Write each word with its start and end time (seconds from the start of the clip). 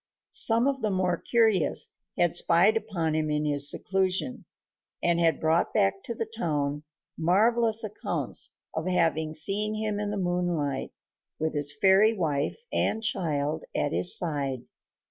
Some 0.33 0.65
of 0.67 0.81
the 0.81 0.89
more 0.89 1.15
curious 1.15 1.91
had 2.17 2.35
spied 2.35 2.75
upon 2.75 3.13
him 3.13 3.29
in 3.29 3.45
his 3.45 3.69
seclusion, 3.69 4.45
and 5.03 5.19
had 5.19 5.39
brought 5.39 5.75
back 5.75 6.01
to 6.05 6.15
the 6.15 6.25
town 6.25 6.81
marvelous 7.19 7.83
accounts 7.83 8.55
of 8.73 8.87
having 8.87 9.35
seen 9.35 9.75
him 9.75 9.99
in 9.99 10.09
the 10.09 10.17
moonlight 10.17 10.91
with 11.37 11.53
his 11.53 11.77
fairy 11.79 12.17
wife 12.17 12.57
and 12.73 13.03
child 13.03 13.63
at 13.75 13.91
his 13.91 14.17
side. 14.17 14.63